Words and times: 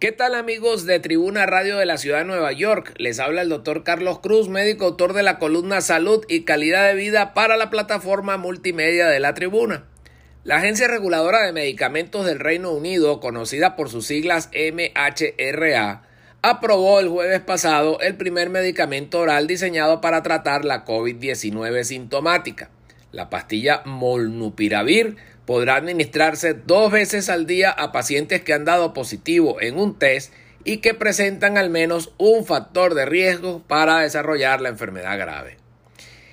¿Qué 0.00 0.10
tal 0.10 0.34
amigos 0.34 0.86
de 0.86 0.98
Tribuna 0.98 1.46
Radio 1.46 1.78
de 1.78 1.86
la 1.86 1.98
Ciudad 1.98 2.18
de 2.18 2.24
Nueva 2.24 2.52
York? 2.52 2.92
Les 2.98 3.20
habla 3.20 3.42
el 3.42 3.48
doctor 3.48 3.84
Carlos 3.84 4.18
Cruz, 4.18 4.48
médico 4.48 4.86
autor 4.86 5.12
de 5.14 5.22
la 5.22 5.38
columna 5.38 5.80
Salud 5.80 6.24
y 6.28 6.42
Calidad 6.42 6.88
de 6.88 6.94
Vida 6.94 7.32
para 7.32 7.56
la 7.56 7.70
plataforma 7.70 8.36
multimedia 8.36 9.06
de 9.06 9.20
la 9.20 9.34
Tribuna. 9.34 9.84
La 10.42 10.56
Agencia 10.56 10.88
Reguladora 10.88 11.46
de 11.46 11.52
Medicamentos 11.52 12.26
del 12.26 12.40
Reino 12.40 12.72
Unido, 12.72 13.20
conocida 13.20 13.76
por 13.76 13.88
sus 13.88 14.06
siglas 14.06 14.50
MHRA, 14.52 16.02
aprobó 16.42 16.98
el 16.98 17.08
jueves 17.08 17.40
pasado 17.40 18.00
el 18.00 18.16
primer 18.16 18.50
medicamento 18.50 19.20
oral 19.20 19.46
diseñado 19.46 20.00
para 20.00 20.22
tratar 20.22 20.64
la 20.64 20.84
COVID-19 20.84 21.84
sintomática. 21.84 22.68
La 23.14 23.30
pastilla 23.30 23.82
Molnupiravir 23.84 25.14
podrá 25.46 25.76
administrarse 25.76 26.52
dos 26.52 26.90
veces 26.90 27.28
al 27.28 27.46
día 27.46 27.70
a 27.70 27.92
pacientes 27.92 28.42
que 28.42 28.52
han 28.52 28.64
dado 28.64 28.92
positivo 28.92 29.60
en 29.60 29.78
un 29.78 29.96
test 29.96 30.32
y 30.64 30.78
que 30.78 30.94
presentan 30.94 31.56
al 31.56 31.70
menos 31.70 32.12
un 32.18 32.44
factor 32.44 32.94
de 32.94 33.06
riesgo 33.06 33.62
para 33.68 34.00
desarrollar 34.00 34.60
la 34.60 34.70
enfermedad 34.70 35.16
grave. 35.16 35.58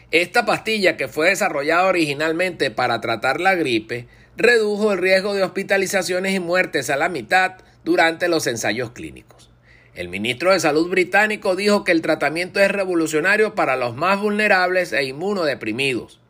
Esta 0.10 0.44
pastilla, 0.48 0.98
que 0.98 1.08
fue 1.08 1.30
desarrollada 1.30 1.86
originalmente 1.86 2.72
para 2.72 3.00
tratar 3.00 3.42
la 3.42 3.54
gripe, 3.54 4.08
redujo 4.36 4.92
el 4.92 4.98
riesgo 4.98 5.36
de 5.36 5.44
hospitalizaciones 5.44 6.34
y 6.34 6.40
muertes 6.40 6.90
a 6.90 6.98
la 6.98 7.10
mitad 7.10 7.58
durante 7.84 8.28
los 8.28 8.48
ensayos 8.48 8.90
clínicos. 8.90 9.52
El 9.94 10.10
ministro 10.10 10.52
de 10.52 10.60
Salud 10.60 10.90
británico 10.90 11.56
dijo 11.56 11.84
que 11.84 11.92
el 11.92 12.02
tratamiento 12.02 12.60
es 12.60 12.72
revolucionario 12.72 13.54
para 13.54 13.76
los 13.76 13.96
más 13.96 14.20
vulnerables 14.20 14.94
e 14.94 15.04
inmunodeprimidos. 15.04 16.21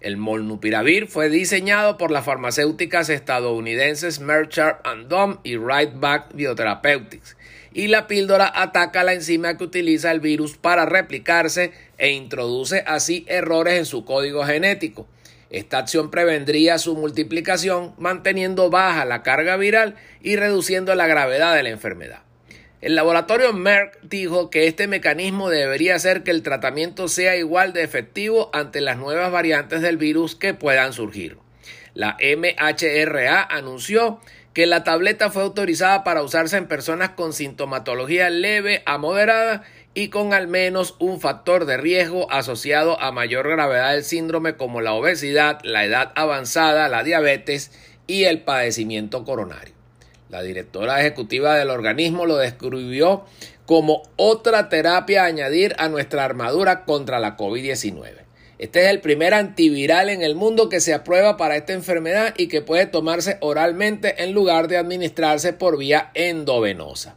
El 0.00 0.16
molnupiravir 0.16 1.08
fue 1.08 1.28
diseñado 1.28 1.98
por 1.98 2.10
las 2.10 2.24
farmacéuticas 2.24 3.10
estadounidenses 3.10 4.18
Merck 4.20 4.50
Sharp 4.50 4.86
Dohme 5.08 5.36
y 5.44 5.56
Rightback 5.58 6.34
Biotherapeutics 6.34 7.36
y 7.72 7.88
la 7.88 8.06
píldora 8.06 8.50
ataca 8.54 9.04
la 9.04 9.12
enzima 9.12 9.56
que 9.56 9.64
utiliza 9.64 10.10
el 10.10 10.20
virus 10.20 10.56
para 10.56 10.86
replicarse 10.86 11.72
e 11.98 12.10
introduce 12.12 12.82
así 12.86 13.24
errores 13.28 13.78
en 13.78 13.84
su 13.84 14.04
código 14.04 14.44
genético. 14.44 15.06
Esta 15.50 15.78
acción 15.78 16.10
prevendría 16.10 16.78
su 16.78 16.96
multiplicación 16.96 17.94
manteniendo 17.98 18.70
baja 18.70 19.04
la 19.04 19.22
carga 19.22 19.56
viral 19.56 19.96
y 20.22 20.36
reduciendo 20.36 20.94
la 20.94 21.06
gravedad 21.06 21.54
de 21.54 21.62
la 21.62 21.70
enfermedad. 21.70 22.22
El 22.80 22.94
laboratorio 22.94 23.52
Merck 23.52 24.00
dijo 24.00 24.48
que 24.48 24.66
este 24.66 24.86
mecanismo 24.86 25.50
debería 25.50 25.96
hacer 25.96 26.22
que 26.22 26.30
el 26.30 26.42
tratamiento 26.42 27.08
sea 27.08 27.36
igual 27.36 27.74
de 27.74 27.82
efectivo 27.82 28.48
ante 28.54 28.80
las 28.80 28.96
nuevas 28.96 29.30
variantes 29.30 29.82
del 29.82 29.98
virus 29.98 30.34
que 30.34 30.54
puedan 30.54 30.94
surgir. 30.94 31.36
La 31.92 32.16
MHRA 32.18 33.42
anunció 33.42 34.18
que 34.54 34.66
la 34.66 34.82
tableta 34.82 35.28
fue 35.28 35.42
autorizada 35.42 36.04
para 36.04 36.22
usarse 36.22 36.56
en 36.56 36.68
personas 36.68 37.10
con 37.10 37.34
sintomatología 37.34 38.30
leve 38.30 38.82
a 38.86 38.96
moderada 38.96 39.62
y 39.92 40.08
con 40.08 40.32
al 40.32 40.48
menos 40.48 40.96
un 41.00 41.20
factor 41.20 41.66
de 41.66 41.76
riesgo 41.76 42.32
asociado 42.32 42.98
a 42.98 43.12
mayor 43.12 43.46
gravedad 43.46 43.92
del 43.92 44.04
síndrome 44.04 44.56
como 44.56 44.80
la 44.80 44.94
obesidad, 44.94 45.58
la 45.64 45.84
edad 45.84 46.12
avanzada, 46.14 46.88
la 46.88 47.02
diabetes 47.02 47.72
y 48.06 48.24
el 48.24 48.40
padecimiento 48.40 49.24
coronario. 49.24 49.79
La 50.30 50.42
directora 50.42 51.00
ejecutiva 51.00 51.56
del 51.56 51.70
organismo 51.70 52.24
lo 52.24 52.36
describió 52.36 53.24
como 53.66 54.02
otra 54.14 54.68
terapia 54.68 55.24
a 55.24 55.26
añadir 55.26 55.74
a 55.78 55.88
nuestra 55.88 56.24
armadura 56.24 56.84
contra 56.84 57.18
la 57.18 57.36
COVID-19. 57.36 58.12
Este 58.58 58.84
es 58.84 58.90
el 58.90 59.00
primer 59.00 59.34
antiviral 59.34 60.08
en 60.08 60.22
el 60.22 60.36
mundo 60.36 60.68
que 60.68 60.80
se 60.80 60.94
aprueba 60.94 61.36
para 61.36 61.56
esta 61.56 61.72
enfermedad 61.72 62.34
y 62.36 62.46
que 62.46 62.62
puede 62.62 62.86
tomarse 62.86 63.38
oralmente 63.40 64.22
en 64.22 64.32
lugar 64.32 64.68
de 64.68 64.76
administrarse 64.76 65.52
por 65.52 65.76
vía 65.76 66.12
endovenosa. 66.14 67.16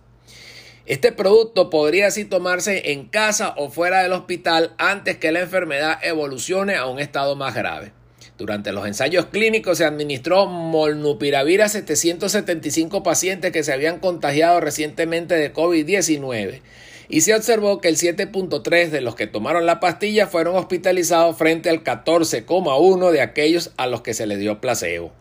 Este 0.87 1.11
producto 1.11 1.69
podría 1.69 2.07
así 2.07 2.25
tomarse 2.25 2.93
en 2.93 3.05
casa 3.05 3.53
o 3.57 3.69
fuera 3.69 4.01
del 4.01 4.13
hospital 4.13 4.73
antes 4.79 5.17
que 5.17 5.31
la 5.31 5.41
enfermedad 5.41 5.99
evolucione 6.01 6.75
a 6.75 6.87
un 6.87 6.99
estado 6.99 7.35
más 7.35 7.53
grave. 7.53 7.91
Durante 8.37 8.71
los 8.71 8.87
ensayos 8.87 9.27
clínicos 9.27 9.77
se 9.77 9.85
administró 9.85 10.47
molnupiravir 10.47 11.61
a 11.61 11.69
775 11.69 13.03
pacientes 13.03 13.51
que 13.51 13.63
se 13.63 13.73
habían 13.73 13.99
contagiado 13.99 14.59
recientemente 14.59 15.35
de 15.35 15.53
COVID-19 15.53 16.61
y 17.09 17.21
se 17.21 17.35
observó 17.35 17.79
que 17.79 17.89
el 17.89 17.97
7.3 17.97 18.89
de 18.89 19.01
los 19.01 19.15
que 19.15 19.27
tomaron 19.27 19.67
la 19.67 19.79
pastilla 19.79 20.25
fueron 20.25 20.55
hospitalizados 20.55 21.37
frente 21.37 21.69
al 21.69 21.83
14,1 21.83 23.11
de 23.11 23.21
aquellos 23.21 23.71
a 23.77 23.85
los 23.85 24.01
que 24.01 24.15
se 24.15 24.25
les 24.25 24.39
dio 24.39 24.59
placebo. 24.59 25.11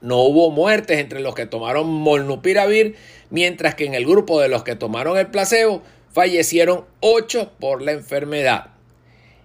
No 0.00 0.18
hubo 0.18 0.50
muertes 0.50 0.98
entre 0.98 1.20
los 1.20 1.34
que 1.34 1.46
tomaron 1.46 1.88
molnupiravir, 1.88 2.94
mientras 3.28 3.74
que 3.74 3.86
en 3.86 3.94
el 3.94 4.06
grupo 4.06 4.40
de 4.40 4.48
los 4.48 4.62
que 4.62 4.76
tomaron 4.76 5.18
el 5.18 5.26
placebo 5.26 5.82
fallecieron 6.12 6.84
8 7.00 7.52
por 7.58 7.82
la 7.82 7.92
enfermedad. 7.92 8.68